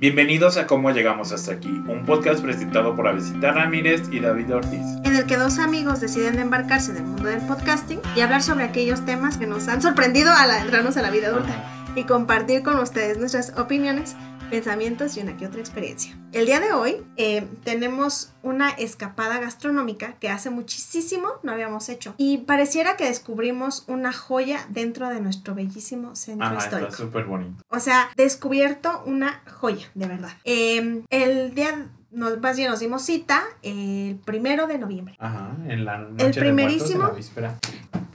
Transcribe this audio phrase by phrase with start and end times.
[0.00, 4.80] Bienvenidos a Cómo Llegamos Hasta Aquí, un podcast presentado por Avesita Ramírez y David Ortiz.
[5.04, 8.64] en el que dos amigos deciden embarcarse en el mundo del podcasting y hablar sobre
[8.64, 11.52] aquellos temas que nos han sorprendido al adentrarnos a la vida adulta
[11.94, 14.16] y compartir con ustedes nuestras opiniones,
[14.50, 16.16] pensamientos y una que otra experiencia.
[16.32, 22.14] El día de hoy eh, tenemos una escapada gastronómica que hace muchísimo no habíamos hecho
[22.18, 26.96] y pareciera que descubrimos una joya dentro de nuestro bellísimo centro Ajá, está histórico.
[26.96, 27.62] súper bonito.
[27.68, 30.30] O sea, descubierto una joya, de verdad.
[30.44, 35.16] Eh, el día, nos, más bien nos dimos cita el primero de noviembre.
[35.18, 37.02] Ajá, en la noche de muertos, primerísimo.
[37.04, 37.58] en la víspera.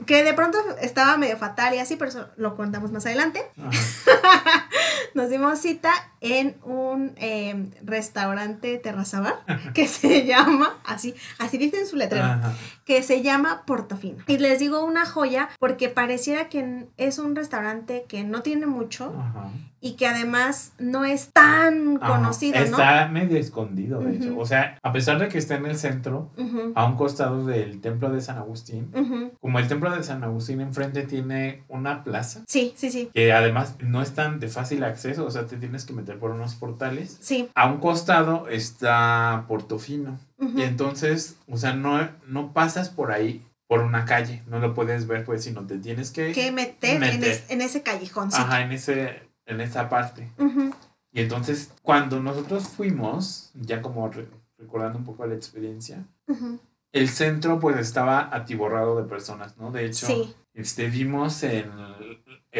[0.04, 3.42] Que de pronto estaba medio fatal y así, pero eso lo contamos más adelante.
[5.14, 5.90] Nos dimos cita
[6.32, 9.34] en un eh, restaurante terraza bar
[9.74, 12.26] que se llama, así, así dice en su letrero,
[12.84, 14.18] que se llama Portofino.
[14.26, 19.14] Y les digo una joya porque pareciera que es un restaurante que no tiene mucho
[19.18, 19.50] Ajá.
[19.80, 22.14] y que además no es tan Ajá.
[22.14, 22.64] conocido, ¿no?
[22.64, 24.38] Está medio escondido, de hecho.
[24.38, 26.30] O sea, a pesar de que está en el centro,
[26.74, 28.90] a un costado del templo de San Agustín,
[29.40, 33.76] como el templo de San Agustín enfrente tiene una plaza Sí, sí, sí, que además
[33.80, 37.18] no es tan de fácil acceso, o sea, te tienes que meter por unos portales.
[37.20, 37.48] sí.
[37.54, 40.18] A un costado está Portofino.
[40.38, 40.58] ujú.
[40.58, 45.06] Y entonces, o sea, no, no pasas por ahí, por una calle, no lo puedes
[45.06, 46.32] ver, pues, sino te tienes que...
[46.32, 47.24] que meter, En, meter.
[47.30, 48.30] es- en ese callejón.
[48.32, 50.28] Ajá, en, ese, en esa parte.
[51.12, 56.04] Y entonces, cuando nosotros fuimos, ya como re- recordando un poco la experiencia,
[56.92, 59.70] el centro pues estaba atiborrado de personas, ¿no?
[59.70, 60.34] De hecho, Sí.
[60.54, 61.70] este, vimos en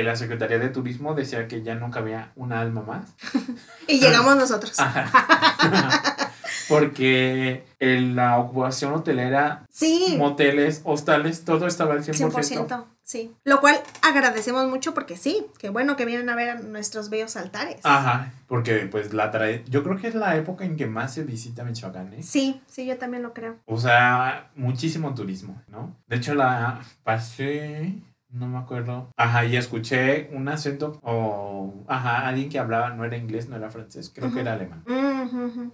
[0.02, 3.14] la Secretaría de Turismo, decía que ya nunca había una alma más.
[3.88, 4.76] Y llegamos nosotros.
[6.68, 10.16] Porque en la ocupación hotelera, Sí.
[10.18, 12.32] moteles, hostales, todo estaba al 100%.
[12.32, 13.32] 100%, sí.
[13.44, 17.36] Lo cual agradecemos mucho porque sí, que bueno que vienen a ver a nuestros bellos
[17.36, 17.76] altares.
[17.84, 21.22] Ajá, porque pues la trae, yo creo que es la época en que más se
[21.22, 22.22] visita Michoacán, ¿eh?
[22.24, 23.56] Sí, sí, yo también lo creo.
[23.66, 25.94] O sea, muchísimo turismo, ¿no?
[26.08, 27.94] De hecho, la pasé,
[28.36, 29.10] no me acuerdo.
[29.16, 33.70] Ajá, y escuché un acento o, ajá, alguien que hablaba, no era inglés, no era
[33.70, 34.84] francés, creo que era alemán.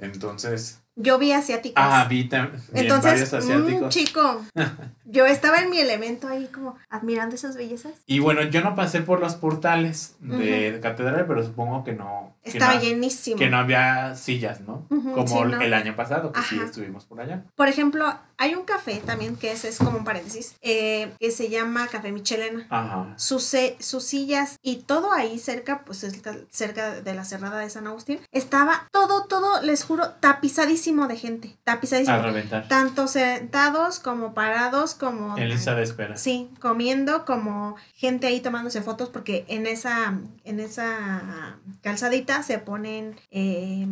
[0.01, 1.83] Entonces, Yo vi asiáticos.
[1.83, 3.89] ajá, vi también Entonces, mm, asiáticos.
[3.95, 4.43] chico,
[5.05, 7.93] yo estaba en mi elemento ahí como admirando esas bellezas.
[8.07, 12.37] Y bueno, yo no pasé por los portales de catedral, pero supongo que no.
[12.43, 13.37] Que Estaba no- llenísimo.
[13.39, 14.87] Que no había sillas, ¿no?
[14.89, 15.61] Como sí, no.
[15.61, 17.45] el año pasado, que sí estuvimos por allá.
[17.55, 18.05] Por ejemplo,
[18.37, 22.11] hay un café también, que ese es como un paréntesis, eh, que se llama Café
[22.11, 22.67] Michelena.
[22.71, 23.15] Ajá.
[23.17, 27.71] sus, sus sillas y todo ahí cerca, pues es ca- cerca de la cerrada de
[27.71, 32.17] San Agustín, estaba todo, todo, les juro, tapizadísimo de gente, tapizadísimo.
[32.17, 32.67] A reventar.
[32.67, 35.39] Tanto sentados como parados, como...
[35.39, 36.17] En lista de espera.
[36.17, 40.15] Sí, comiendo como gente ahí tomándose fotos porque en esa,
[40.45, 43.87] en esa calzadita se ponen, eh,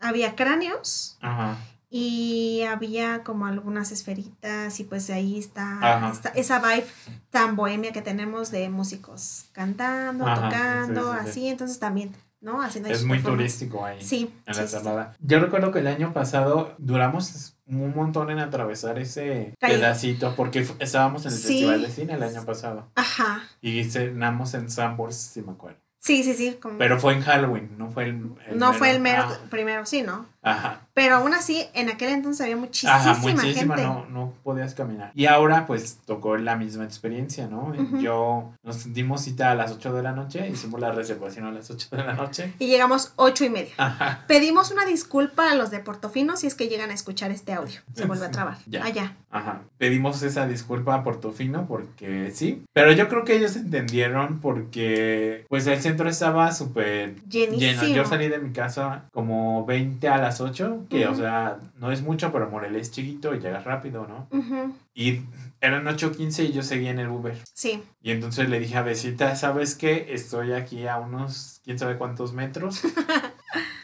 [0.00, 1.56] había cráneos Ajá.
[1.88, 6.86] y había como algunas esferitas y pues ahí está, esa vibe
[7.30, 11.30] tan bohemia que tenemos de músicos cantando, Ajá, tocando, sí, sí, sí.
[11.30, 12.62] así, entonces también, ¿no?
[12.62, 14.00] Haciendo Es muy turístico ahí.
[14.02, 14.76] Sí, En la sí.
[15.20, 19.76] Yo recuerdo que el año pasado duramos un montón en atravesar ese Calle.
[19.76, 21.46] pedacito porque estábamos en el Sí.
[21.48, 25.78] Festival de Cine el año pasado Ajá, y cenamos en Sambors, si me acuerdo.
[26.00, 26.58] Sí, sí, sí.
[26.60, 29.86] como- Pero fue en Halloween, no fue el, el no fue el mero Ah, primero,
[29.86, 30.26] sí, ¿no?
[30.42, 30.80] Ajá.
[30.94, 33.82] Pero aún así, en aquel entonces había muchísima, Ajá, muchísima, gente.
[33.82, 35.12] no, no podías caminar.
[35.14, 37.72] Y ahora pues tocó la misma experiencia, ¿no?
[37.78, 37.98] Ujú.
[38.00, 41.70] Yo nos dimos cita a las 8 de la noche, hicimos la reservación a las
[41.70, 42.52] 8 de la noche.
[42.58, 43.72] Y llegamos ocho y media.
[43.76, 44.24] Ajá.
[44.26, 47.80] Pedimos una disculpa a los de Portofino si es que llegan a escuchar este audio.
[47.94, 48.58] Se vuelve a trabar.
[48.66, 48.84] Ya.
[48.84, 49.16] Allá.
[49.30, 49.62] Ajá.
[49.78, 52.64] Pedimos esa disculpa a Portofino porque sí.
[52.72, 57.56] Pero yo creo que ellos entendieron porque pues el centro estaba súper lleno.
[57.58, 62.02] Yo salí de mi casa como 20 a las 8, que o sea, no es
[62.02, 64.28] mucho, pero Morelia es chiquito y llegas rápido, ¿no?
[64.30, 65.22] Ujú, Y
[65.62, 67.38] eran 8.15 y yo seguía en el Uber.
[67.54, 67.82] Sí.
[68.02, 70.08] Y entonces le dije a Besita, ¿sabes qué?
[70.10, 72.82] Estoy aquí a unos quién sabe cuántos metros.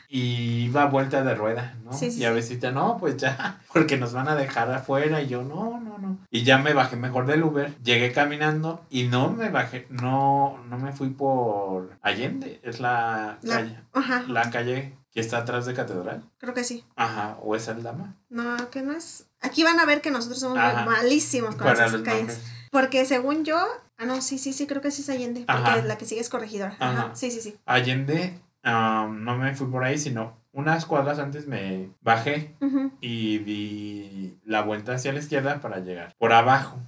[0.09, 1.93] Y iba a vuelta de rueda, ¿no?
[1.93, 2.31] Sí, sí, y a.
[2.33, 5.21] Besita, no, pues ya, porque nos van a dejar afuera.
[5.23, 6.19] Y yo, no, no, no.
[6.31, 10.79] Y ya me bajé mejor del Uber, llegué caminando y no me bajé, no, no
[10.79, 14.25] me fui por Allende, es la, La- calle, Ajá.
[14.29, 16.23] la calle que está atrás de Catedral.
[16.39, 16.85] Creo que sí.
[16.95, 18.15] Ajá, o es Aldama.
[18.29, 19.27] No, que no es.
[19.41, 20.85] Aquí van a ver que nosotros somos Ajá.
[20.85, 22.07] malísimos con esas calles.
[22.19, 22.43] nombres.
[22.71, 23.57] Porque según yo.
[23.99, 25.45] Ah, no, sí, sí, sí, creo que sí es Allende.
[25.47, 25.83] Porque Ajá.
[25.83, 26.77] la que sigue es corregidora.
[26.79, 26.91] Ajá.
[27.07, 27.11] Ajá.
[27.15, 27.57] Sí, sí, sí.
[27.65, 32.55] Allende, am, no me fui por ahí, sino unas cuadras antes me bajé
[33.03, 36.79] y di la vuelta hacia la izquierda para llegar por abajo,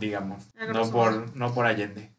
[0.00, 2.12] digamos, no por, no por Allende.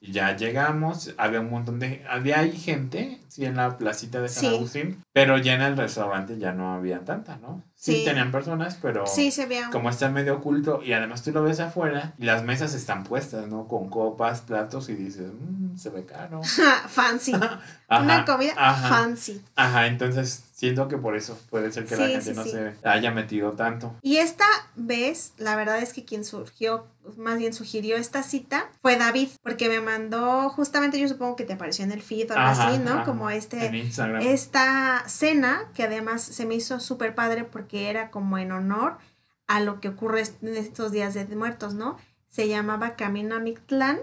[0.00, 4.28] Y ya llegamos, había un montón de, había ahí gente, sí, en la placita de
[4.28, 7.64] San Agustín, pero ya en el restaurante ya no había tanta, ¿no?
[7.74, 9.70] Sí, tenían personas, pero sí, se veía.
[9.70, 13.48] como está medio oculto y además tú lo ves afuera y las mesas están puestas,
[13.48, 13.66] ¿no?
[13.66, 16.42] Con copas, platos y dices, mmm, se ve caro.
[16.88, 17.32] fancy.
[17.90, 19.42] Una comida fancy.
[19.56, 23.52] Ajá, entonces siento que por eso puede ser que la gente no se haya metido
[23.52, 23.94] tanto.
[24.02, 28.96] Y esta vez, la verdad es que quien surgió, más bien sugirió esta cita fue
[28.96, 32.62] David, porque me mandó justamente, yo supongo que te apareció en el feed o algo
[32.62, 33.04] así, ¿no?
[33.04, 33.88] Como este,
[34.20, 38.98] esta cena que además se me hizo súper padre porque era como en honor
[39.46, 41.98] a lo que ocurre en estos días de muertos, ¿no?
[42.28, 43.98] Se llamaba Camino a Mictlán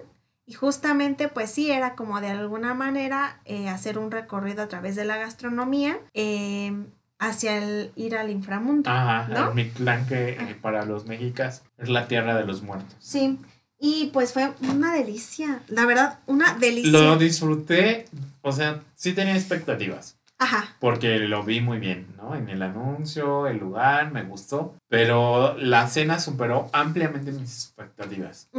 [0.51, 4.97] y justamente, pues sí, era como de alguna manera eh, hacer un recorrido a través
[4.97, 6.87] de la gastronomía em,
[7.19, 8.89] hacia el ir al inframundo.
[8.89, 9.53] Ajá, ¿no?
[9.53, 12.93] Mictlán, que eh, para los mexicas es la tierra de los muertos.
[12.99, 13.39] Sí,
[13.79, 16.91] y pues fue una delicia, la verdad, una delicia.
[16.91, 18.09] Lo disfruté,
[18.41, 20.17] o sea, sí tenía expectativas.
[20.37, 20.75] Ajá.
[20.81, 22.35] Porque lo vi muy bien, ¿no?
[22.35, 24.75] En el anuncio, el lugar, me gustó.
[24.89, 28.49] Pero la cena superó ampliamente mis expectativas.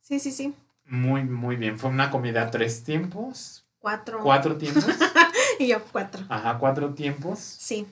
[0.00, 0.54] Sí, sí, sí.
[0.86, 1.78] Muy, muy bien.
[1.78, 3.66] Fue una comida tres tiempos.
[3.78, 4.20] Cuatro.
[4.22, 4.86] Cuatro tiempos.
[5.58, 6.24] y yo cuatro.
[6.28, 7.38] Ajá, cuatro tiempos.
[7.38, 7.86] Sí.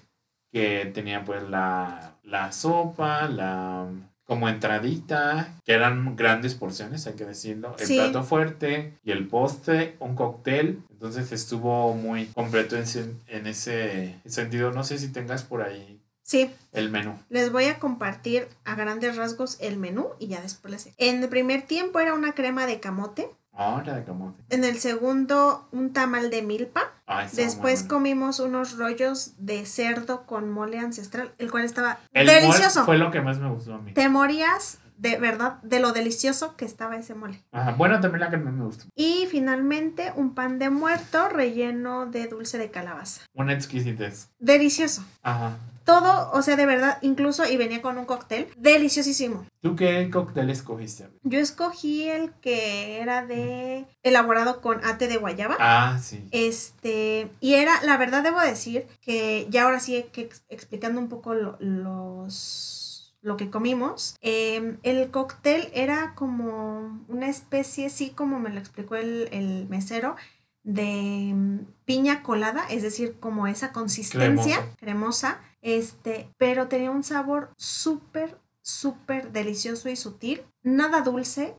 [0.51, 3.89] Que tenía pues la, la sopa, la
[4.25, 9.97] como entradita, que eran grandes porciones, hay que decirlo, el plato fuerte y el postre,
[9.99, 12.85] un cóctel, entonces estuvo muy completo en,
[13.27, 16.51] en ese sentido, no sé si tengas por ahí Sí.
[16.73, 17.15] El menú.
[17.29, 20.95] Les voy a compartir a grandes rasgos el menú y ya después les...
[20.97, 23.29] En el primer tiempo era una crema de camote.
[23.55, 24.43] Ah, de camote.
[24.49, 26.93] En el segundo, un tamal de milpa.
[27.07, 32.87] Ah, después comimos unos rollos de cerdo con mole ancestral, el cual estaba delicioso.
[32.87, 33.93] fue lo que más me gustó a mí.
[33.93, 37.43] Te morías de verdad de lo delicioso que estaba ese mole.
[37.51, 38.85] Ajá, bueno, también la que más me gustó.
[38.95, 43.23] Y finalmente un pan de muerto relleno de dulce de calabaza.
[43.35, 44.31] Una exquisitez.
[44.39, 45.05] Delicioso.
[45.23, 45.57] Ajá.
[45.85, 49.47] Todo, o sea, de verdad, incluso, y venía con un cóctel, deliciosísimo.
[49.61, 51.09] ¿Tú qué cóctel escogiste?
[51.23, 55.57] Yo escogí el que era de elaborado con ate de guayaba.
[55.59, 56.27] Ah, sí.
[56.31, 61.35] Este, y era, la verdad debo decir que ya ahora sí que explicando un poco
[61.35, 62.93] los
[63.23, 68.97] lo que comimos, em, el cóctel era como una especie, sí, como me lo explicó
[68.97, 70.17] el, el mesero,
[70.65, 77.51] de mm, piña colada, es decir, como esa consistencia cremosa, este, pero tenía un sabor
[77.57, 81.57] súper, súper delicioso y sutil, nada dulce,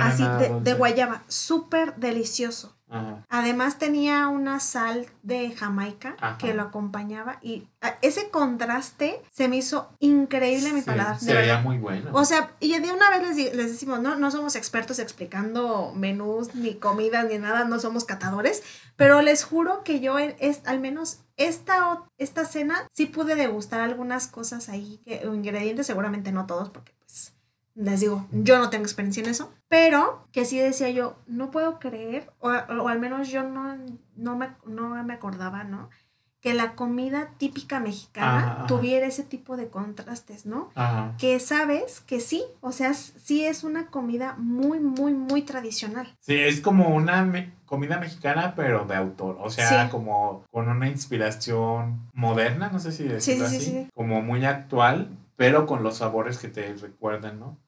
[0.00, 0.24] así
[0.62, 2.76] de, guayaba, súper delicioso.
[3.28, 9.56] Además tenía una sal de Jamaica que lo acompañaba y ah, ese contraste se me
[9.56, 11.18] hizo increíble en mi paladar.
[11.18, 12.10] Se veía muy bueno.
[12.12, 16.54] O sea, y de una vez les, les, decimos, no, no somos expertos explicando menús,
[16.54, 18.62] ni comidas, ni nada, no somos catadores,
[18.96, 24.28] pero les juro que yo es, al menos esta, esta cena sí pude degustar algunas
[24.28, 26.92] cosas ahí, que, ingredientes, seguramente no todos, porque
[27.74, 31.78] les digo, yo no tengo experiencia en eso, pero que sí decía yo, no puedo
[31.78, 33.76] creer, o, al menos yo no,
[34.16, 35.90] no, me, no me acordaba, ¿no?
[36.40, 40.70] Que la comida típica mexicana tuviera ese tipo de contrastes, ¿no?
[41.18, 46.14] Que sabes que sí, o sea, sí es una comida muy, muy, muy tradicional.
[46.20, 52.10] Sí, es como una comida mexicana, pero de autor, o sea, como con una inspiración
[52.12, 56.74] moderna, no sé si decirlo así, como muy actual, pero con los sabores que te
[56.74, 57.63] recuerdan, ¿no?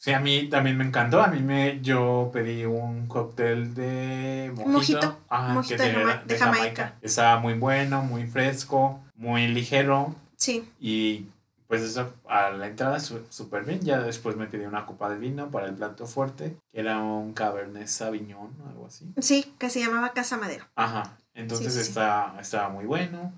[0.00, 1.20] Sí, a mí también me encantó.
[1.20, 5.18] A mí me, yo pedí un cóctel de mojito.
[5.30, 6.94] mojito, de, Jamaica.
[7.02, 10.14] Estaba muy bueno, muy fresco, muy ligero.
[10.36, 10.68] Sí.
[10.80, 11.26] Y
[11.66, 13.80] pues eso, a la entrada súper bien.
[13.80, 17.34] Ya después me pedí una copa de vino para el plato fuerte, que era un
[17.34, 19.12] Cabernet Sauvignon o algo así.
[19.18, 20.66] Sí, que se llamaba Casa Madero.
[20.76, 21.18] Ajá.
[21.34, 23.32] Entonces estaba muy bueno.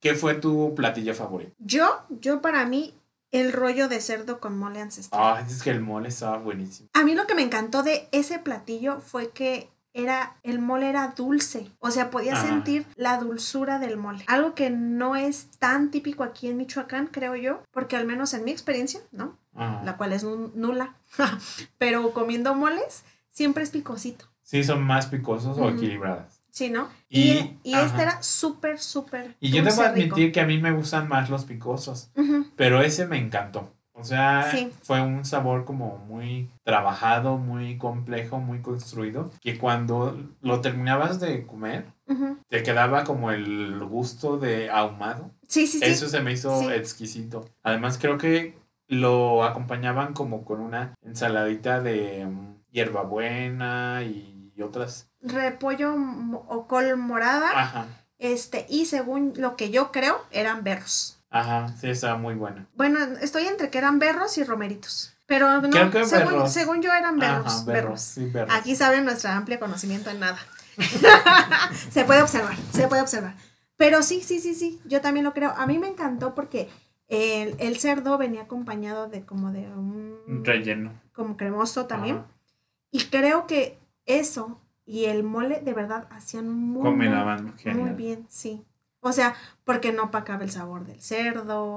[0.00, 1.52] ¿Qué fue tu platillo favorito?
[1.58, 2.94] Yo, yo para mí,
[3.34, 5.20] el rollo de cerdo con mole ancestral.
[5.22, 6.88] Ah, es que el mole estaba buenísimo.
[6.92, 11.14] A mí lo que me encantó de ese platillo fue que era el mole era
[11.16, 14.24] dulce, o sea, podía sentir la dulzura del mole.
[14.28, 18.44] Algo que no es tan típico aquí en Michoacán, creo yo, porque al menos en
[18.44, 19.36] mi experiencia, ¿no?
[19.54, 20.94] La cual es nula.
[21.78, 24.26] Pero comiendo moles siempre es picosito.
[24.42, 26.33] Sí, son más picosos o equilibradas.
[26.54, 26.88] Sí, ¿no?
[27.08, 29.34] Y, y, este era súper, súper.
[29.40, 32.12] Y yo debo admitir que a mí me gustan más los picosos,
[32.54, 33.72] pero ese me encantó.
[33.92, 40.60] O sea, fue un sabor como muy trabajado, muy complejo, muy construido, que cuando lo
[40.60, 41.86] terminabas de comer,
[42.48, 45.32] te quedaba como el gusto de ahumado.
[45.48, 45.84] Sí, sí, sí.
[45.84, 47.48] Eso se me hizo exquisito.
[47.64, 48.54] Además, creo que
[48.86, 55.10] lo acompañaban como con una ensaladita de mm, hierbabuena y otras.
[55.24, 55.94] Repollo
[56.46, 57.50] o col morada.
[57.54, 57.86] Ajá.
[58.18, 61.18] Este, y según lo que yo creo, eran berros.
[61.30, 62.66] Ajá, sí, estaba muy buena.
[62.74, 65.14] Bueno, estoy entre que eran berros y romeritos.
[65.26, 67.64] Pero no, según, según, yo eran berros.
[67.64, 68.00] berros.
[68.00, 68.54] Sí, berros.
[68.54, 70.38] Aquí saben nuestro amplio conocimiento en nada.
[71.90, 73.34] se puede observar, se puede observar.
[73.76, 75.50] Pero sí, sí, sí, sí, yo también lo creo.
[75.56, 76.68] A mí me encantó porque
[77.08, 80.44] el, el cerdo venía acompañado de como de un...
[80.44, 80.92] Relleno.
[81.12, 82.22] Como cremoso también.
[82.90, 88.64] Y creo que eso y el mole de verdad hacían muy, muy bien, sí.
[89.06, 91.76] O sea, porque no opacaba el sabor del cerdo,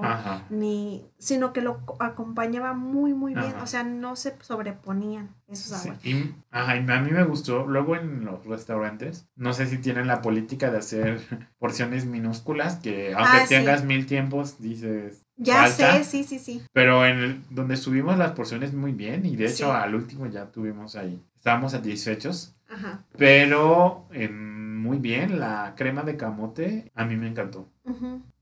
[0.50, 3.54] ni, sino que lo acompañaba muy, muy bien.
[3.62, 6.06] O sea, no se sobreponían esos sabores.
[6.06, 7.68] Y, ajá, y a mí me gustó.
[7.68, 11.20] Luego en los restaurantes, no sé si tienen la política de hacer
[11.60, 15.28] porciones minúsculas, que aunque ah, tengas mil tiempos, dices.
[15.36, 16.64] Ya sé, sí, sí, sí.
[16.72, 20.96] Pero en donde subimos las porciones muy bien, y de hecho al último ya tuvimos
[20.96, 21.22] ahí.
[21.36, 22.57] Estábamos satisfechos.
[22.70, 23.04] Ajá.
[23.18, 25.40] Pero muy bien.
[25.40, 27.70] La crema de camote a mí me encantó.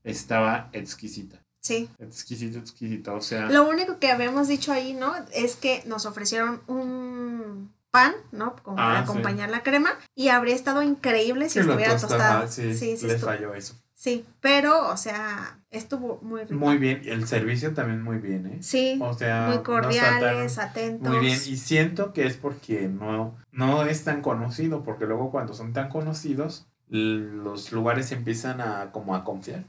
[0.04, 1.42] Estaba exquisita.
[1.60, 1.88] Sí.
[1.98, 3.12] Exquisita, exquisita.
[3.12, 3.46] O sea.
[3.50, 5.14] Lo único que habíamos dicho ahí, ¿no?
[5.32, 8.54] Es que nos ofrecieron un pan, ¿no?
[8.62, 9.98] Como para ah, acompañar la crema.
[10.14, 12.46] Y habría estado increíble si estuviera tostada.
[12.46, 13.74] Sí, sí, sí, les falló eso.
[13.98, 16.54] Sí, pero, o sea, estuvo muy rico.
[16.54, 18.58] Muy bien, el servicio también muy bien, ¿eh?
[18.60, 21.10] Sí, o sea, muy cordiales, atentos.
[21.10, 25.54] Muy bien, y siento que es porque no, no es tan conocido, porque luego cuando
[25.54, 29.64] son tan conocidos, los lugares empiezan a como a confiar.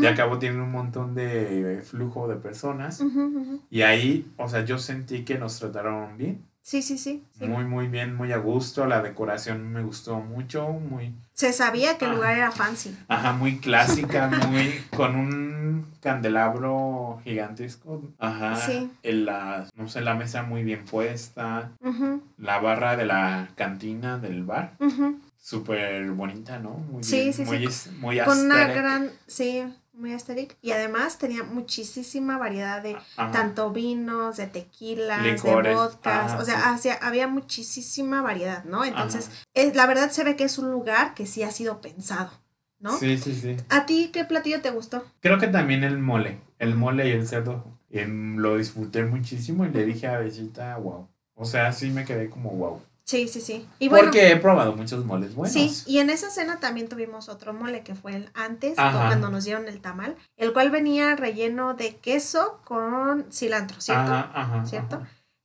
[0.00, 3.04] Y a cabo tienen un montón de flujo de personas.
[3.68, 6.46] Y ahí, o sea, yo sentí que nos trataron bien.
[6.62, 8.86] Sí, sí, sí, Muy, muy bien, muy a gusto.
[8.86, 11.12] La decoración me gustó mucho, muy...
[11.34, 12.96] Se sabía que el lugar era fancy.
[13.08, 14.80] Ajá, muy clásica, muy...
[14.96, 18.02] con un candelabro gigantesco.
[18.20, 18.54] Ajá.
[18.54, 18.88] Sí.
[19.02, 21.72] En la, no sé, la mesa muy bien puesta.
[22.38, 24.76] La barra de la cantina del bar.
[25.36, 26.70] Súper bonita, ¿no?
[26.70, 27.90] Muy sí, sí, muy, sí.
[27.98, 29.10] Muy, Con una gran...
[29.26, 36.40] Sí, muy aesthetic y además tenía muchísima variedad de tanto vinos, de tequilas, de vodkas,
[36.40, 38.84] o sea, había muchísima variedad, ¿no?
[38.84, 39.30] Entonces,
[39.74, 42.30] la verdad se ve que es un lugar que sí ha sido pensado,
[42.78, 42.98] ¿no?
[42.98, 43.56] Sí, sí, sí.
[43.68, 45.04] ¿A ti qué platillo te gustó?
[45.20, 49.70] Creo que también el mole, el mole y el cerdo, em, lo disfruté muchísimo y
[49.70, 51.08] le dije a Bellita, wow.
[51.34, 52.80] O sea, sí me quedé como wow.
[53.04, 53.68] Sí, sí, sí.
[53.78, 55.52] Y Porque he probado muchos moles buenos.
[55.52, 59.44] Sí, y en esa cena también tuvimos otro mole que fue el antes, cuando nos
[59.44, 64.12] dieron el tamal, el cual venía relleno de queso con cilantro, ¿cierto?
[64.12, 65.02] Ajá, ¿Cierto?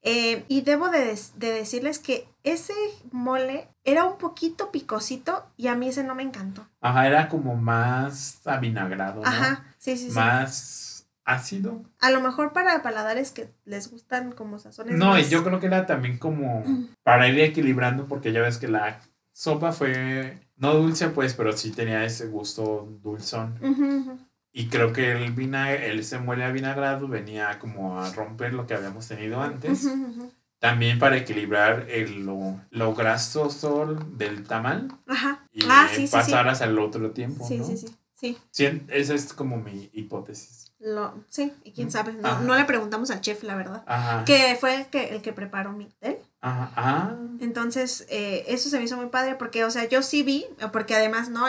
[0.09, 2.73] Eh, y debo de, decirles que ese
[3.11, 6.65] mole era un poquito picosito y a mí ese no me encantó.
[6.79, 9.21] Ajá, era como más avinagrado.
[9.21, 9.27] ¿no?
[9.27, 10.15] Ajá, sí, sí, sí.
[10.15, 10.86] Más
[11.27, 11.83] ácido.
[11.99, 14.97] A lo mejor para paladares que les gustan como sazones.
[14.97, 16.63] No, y yo creo que era también como
[17.03, 19.01] para ir equilibrando, porque ya ves que la
[19.33, 23.59] sopa fue no dulce, pues, pero sí tenía ese gusto dulzón.
[24.51, 28.65] Y creo que el vinagre, el se muele a vinagrado venía como a romper lo
[28.65, 29.87] que habíamos tenido antes.
[30.59, 34.87] También para equilibrar el, lo, lo, grasoso del tamal.
[35.05, 35.45] Ajá.
[35.51, 37.47] Y ah, pasaras al otro tiempo.
[37.47, 37.87] Sí, sí, sí,
[38.19, 38.37] sí.
[38.51, 40.73] Sí, esa es como mi hipótesis.
[40.79, 42.13] Lo, sí, y quién sabe.
[42.13, 43.83] No, le preguntamos al chef, la verdad.
[44.25, 46.19] Que fue el que, el que preparó mi hotel.
[46.41, 46.71] Ajá.
[46.75, 47.15] Ah.
[47.39, 50.95] Entonces, eh, eso se me hizo muy padre porque, o sea, yo sí vi, porque
[50.95, 51.45] además, ¿no?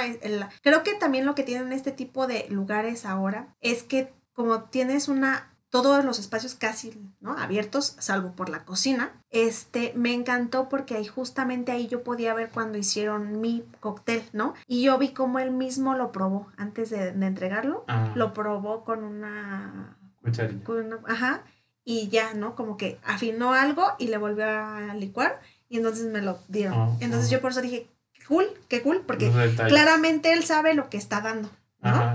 [0.62, 5.08] creo que también lo que tienen este tipo de lugares ahora es que como tienes
[5.08, 7.32] una todos los espacios casi ¿no?
[7.38, 9.12] abiertos, salvo por la cocina.
[9.30, 14.54] Este, me encantó porque ahí justamente ahí yo podía ver cuando hicieron mi cóctel, ¿no?
[14.66, 17.84] Y yo vi cómo él mismo lo probó antes de, entregarlo.
[17.88, 18.12] Ah.
[18.14, 19.96] Lo probó con una...
[20.22, 20.62] Cucharilla.
[21.06, 21.42] ajá.
[21.84, 22.54] Y ya, ¿no?
[22.54, 26.74] Como que afinó algo y le volvió a licuar y entonces me lo dieron.
[26.74, 27.32] Ah, entonces ah.
[27.32, 27.88] yo por eso dije,
[28.26, 29.30] cool, qué cool, porque
[29.68, 31.50] claramente él sabe lo que está dando.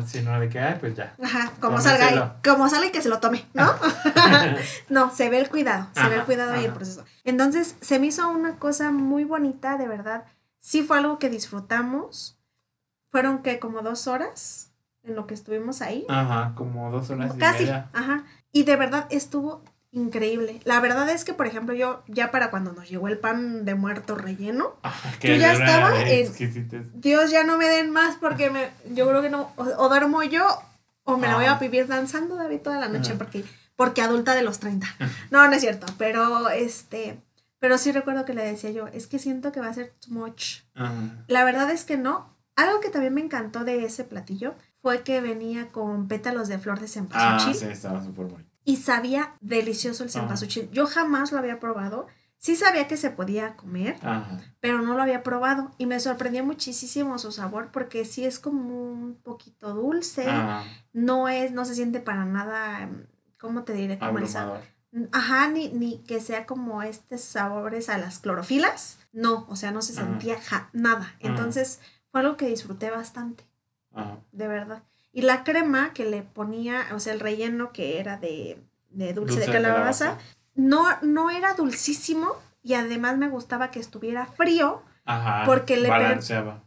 [0.04, 1.16] Ajá, si no de que, pues ya.
[1.24, 3.72] Ajá, como salga, como salga y que se lo tome, ¿no?
[4.90, 7.06] no, se ve el cuidado, se ve el cuidado y el proceso.
[7.24, 10.26] Entonces, se me hizo una cosa muy bonita, de verdad.
[10.60, 12.40] Sí fue algo que disfrutamos.
[13.12, 14.72] Fueron que como dos horas
[15.04, 16.06] en lo que estuvimos ahí.
[16.10, 18.24] Ajá, como dos horas y Casi, ajá.
[18.52, 19.64] Y de verdad estuvo
[19.94, 20.60] increíble.
[20.66, 23.76] La verdad es que, por ejemplo, yo ya para cuando nos llegó el pan de
[23.76, 26.32] muerto relleno, ah, yo ya estaba en,
[26.96, 30.46] Dios, ya no me den más porque me, yo creo que no, o, duermo yo
[31.04, 33.44] o me la voy a vivir danzando, David, toda la noche porque
[33.76, 34.88] porque adulta de los 30.
[35.32, 37.20] No, no es cierto, pero este,
[37.60, 40.14] pero sí recuerdo que le decía yo, es que siento que va a ser too
[40.14, 40.60] much.
[41.28, 42.34] La verdad es que no.
[42.56, 46.80] Algo que también me encantó de ese platillo fue que venía con pétalos de flor
[46.80, 47.52] de cempasúchil.
[47.52, 48.53] Ah, sí, estaba súper bueno.
[48.66, 50.70] Y sabía delicioso el cempasúchil.
[50.72, 52.08] Yo jamás lo había probado.
[52.38, 53.96] Sí sabía que se podía comer,
[54.60, 55.72] pero no lo había probado.
[55.78, 60.26] Y me sorprendió muchísimo su sabor porque sí es como un poquito dulce.
[60.92, 62.90] No es, no se siente para nada,
[63.40, 63.98] ¿cómo te diré?
[63.98, 64.20] Como
[65.12, 69.00] Ajá, ni, ni que sea como este sabores a las clorofilas.
[69.12, 70.38] No, o sea, no se sentía
[70.74, 71.16] nada.
[71.20, 71.80] Entonces
[72.12, 73.46] fue algo que disfruté bastante.
[74.32, 74.84] De verdad.
[75.14, 78.60] Y la crema que le ponía, o sea, el relleno que era de,
[79.14, 80.18] dulce, de calabaza,
[80.56, 84.82] no, no era dulcísimo y además me gustaba que estuviera frío.
[85.46, 85.90] porque le,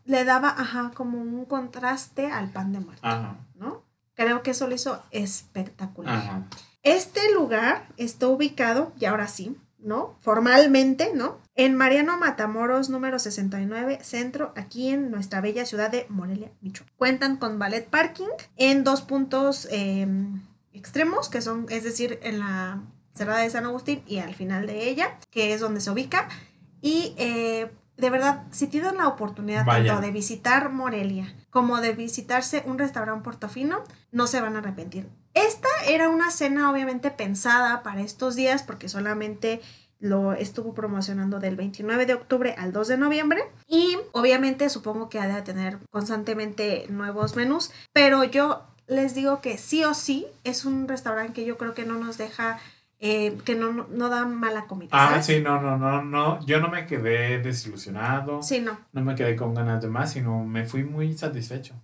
[0.05, 3.09] le daba ajá, como un contraste al pan de muerto.
[3.55, 3.83] ¿no?
[4.15, 6.45] Creo que eso lo hizo espectacular.
[6.83, 10.17] Este lugar está ubicado, y ahora sí, ¿no?
[10.21, 11.39] Formalmente, ¿no?
[11.55, 16.95] En Mariano Matamoros, número 69, centro, aquí en nuestra bella ciudad de Morelia, Michoacán.
[16.97, 20.43] Cuentan con ballet parking en dos puntos em,
[20.73, 22.83] extremos, que son, es decir, en la
[23.15, 26.29] cerrada de San Agustín y al final de ella, que es donde se ubica.
[26.83, 32.63] Y eh, de verdad, si tienen la oportunidad tanto de visitar Morelia como de visitarse
[32.67, 35.09] un restaurante portofino, no se van a arrepentir.
[35.33, 39.61] Esta era una cena obviamente pensada para estos días porque solamente
[39.99, 45.19] lo estuvo promocionando del 29 de octubre al 2 de noviembre y obviamente supongo que
[45.19, 50.65] ha de tener constantemente nuevos menús, pero yo les digo que sí o sí es
[50.65, 52.59] un restaurante que yo creo que no nos deja
[53.09, 54.91] eh, que no, no, da mala comida.
[54.93, 56.45] Ah, sí, no, no, no, no.
[56.45, 58.43] Yo no me quedé desilusionado.
[58.43, 58.79] Sí, no.
[58.93, 61.75] No me quedé con ganas de más, sino me fui muy satisfecho.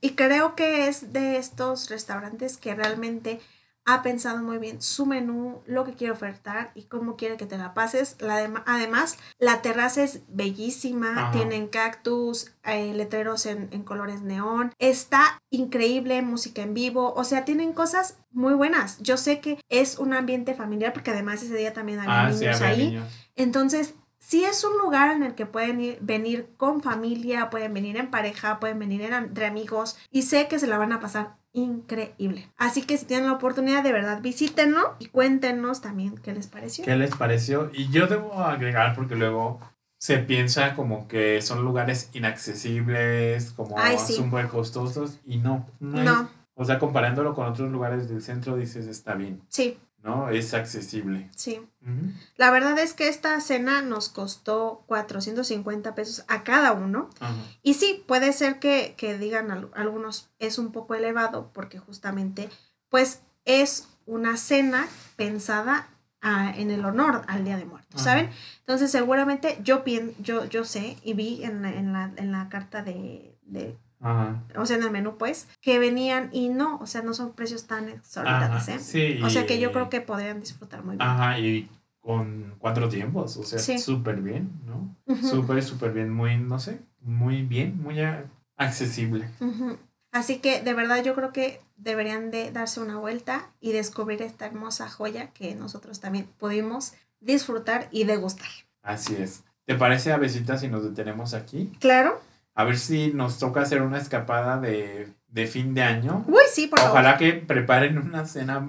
[0.00, 3.40] Y creo que es de estos restaurantes que realmente
[3.88, 7.56] ha pensado muy bien su menú, lo que quiere ofertar y cómo quiere que te
[7.56, 8.16] la pases.
[8.20, 16.20] La además, la terraza es bellísima, tienen cactus, eh, letreros en, colores neón, está increíble,
[16.20, 18.98] música en vivo, o sea, tienen cosas muy buenas.
[18.98, 22.60] Yo sé que es un ambiente familiar porque además ese día también había ah, niños
[22.60, 23.02] ahí.
[23.36, 28.10] Entonces, sí es un lugar en el que pueden venir con familia, pueden venir en
[28.10, 32.50] pareja, pueden venir entre amigos y sé que se la van a pasar increíble.
[32.56, 36.84] Así que si tienen la oportunidad, de verdad visítenlo y cuéntenos también qué les pareció.
[36.84, 37.70] ¿Qué les pareció?
[37.72, 39.60] Y yo debo agregar porque luego
[39.98, 45.66] se piensa como que son lugares inaccesibles, como súper costosos y no.
[45.80, 46.28] No.
[46.54, 49.42] o sea, comparándolo con otros lugares del centro dices está bien.
[49.48, 49.78] Sí.
[50.02, 50.28] ¿No?
[50.30, 51.28] Es accesible.
[51.34, 51.60] Sí.
[52.36, 57.10] La verdad es que esta cena nos costó 450 pesos a cada uno.
[57.62, 62.48] Y sí, puede ser que, digan algunos es un poco elevado porque justamente
[62.88, 65.88] pues es una cena pensada
[66.22, 68.30] en el honor al Día de Muertos, ¿saben?
[68.60, 69.84] Entonces seguramente yo,
[70.18, 73.36] yo, yo sé y vi en la, en la, en la carta de
[74.00, 77.66] o sea, en el menú, pues, que venían y no, o sea, no son precios
[77.66, 78.78] tan exorbitantes, ¿eh?
[78.78, 81.08] Sí, o sea, que yo creo que podrían disfrutar muy bien.
[81.08, 81.68] Ajá, y
[82.00, 84.96] con cuatro tiempos, o sea, súper bien, ¿no?
[85.22, 87.98] Súper, súper bien, muy, no sé, muy bien, muy
[88.56, 89.28] accesible.
[90.12, 94.46] Así que de verdad yo creo que deberían de darse una vuelta y descubrir esta
[94.46, 98.48] hermosa joya que nosotros también pudimos disfrutar y degustar.
[98.82, 99.44] Así es.
[99.64, 101.72] ¿Te parece, Avesita, si nos detenemos aquí?
[101.78, 102.20] Claro.
[102.58, 105.14] A ver si nos toca hacer una escapada de,
[105.46, 106.24] fin de año.
[106.26, 106.94] Uy, sí, por favor.
[106.94, 108.68] Ojalá que preparen una cena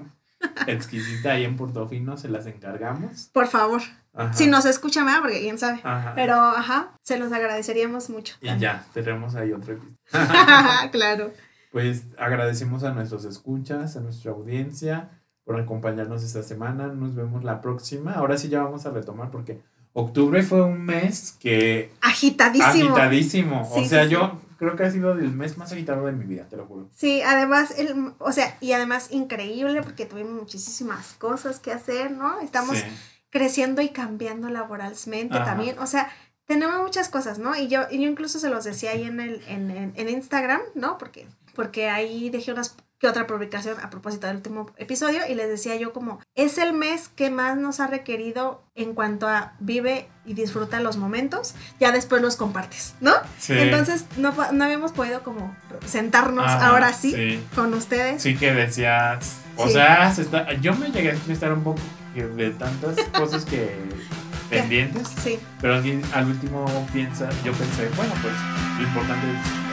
[0.68, 3.30] exquisita ahí en Portofino, se las encargamos.
[3.32, 3.82] Por favor.
[4.30, 5.80] Si nos escucha más, porque quién sabe.
[6.14, 8.36] Pero, ajá, se los agradeceríamos mucho.
[8.40, 9.98] Y ya, tenemos ahí otro episodio.
[10.92, 11.32] claro.
[11.72, 15.10] Pues agradecemos a nuestros escuchas, a nuestra audiencia
[15.42, 16.86] por acompañarnos esta semana.
[16.86, 18.12] Nos vemos la próxima.
[18.12, 21.92] Ahora sí ya vamos a retomar porque octubre fue un mes que...
[22.00, 22.90] Agitadísimo.
[22.90, 23.70] Agitadísimo.
[23.72, 26.56] o sea, yo creo que ha sido el mes más agitado de mi vida, te
[26.56, 26.88] lo juro.
[26.94, 32.40] Sí, además, el, o sea, y además increíble porque tuvimos muchísimas cosas que hacer, ¿no?
[32.40, 32.76] Estamos
[33.30, 35.78] creciendo y cambiando laboralmente también.
[35.78, 36.10] O sea,
[36.44, 37.56] tenemos muchas cosas, ¿no?
[37.56, 40.60] Y yo, y yo incluso se los decía ahí en, el, en, en, en Instagram,
[40.74, 40.98] ¿no?
[40.98, 45.48] Porque, porque ahí dejé unas que otra publicación a propósito del último episodio y les
[45.48, 50.06] decía yo como es el mes que más nos ha requerido en cuanto a vive
[50.26, 53.12] y disfruta los momentos, ya después los compartes, ¿no?
[53.38, 53.54] Sí.
[53.56, 58.22] Entonces no, no habíamos podido como sentarnos ahora sí, con ustedes.
[58.22, 60.12] Sí que decías, o sea,
[60.60, 61.80] yo me llegué a estar un poco
[62.14, 63.78] de tantas cosas que
[64.50, 65.38] pendientes, sí.
[65.60, 68.34] pero al último piensa, yo pensé, bueno, pues
[68.78, 69.70] lo importante es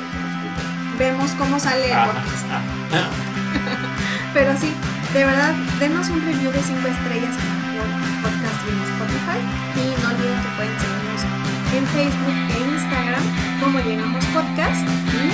[0.98, 2.77] vemos cómo sale el.
[4.34, 4.74] Pero sí,
[5.14, 9.40] De verdad, denos un review de 5 estrellas en podcast y en Spotify.
[9.76, 11.22] Y no olviden que pueden seguirnos
[11.76, 13.24] en Facebook e Instagram
[13.62, 14.84] como Llegamos Podcast.
[14.84, 15.32] Y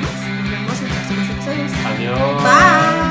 [0.00, 1.72] más, nos vemos en próximos episodios.
[1.86, 3.07] Adiós.